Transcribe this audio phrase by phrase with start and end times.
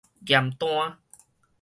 [0.25, 0.97] 驗單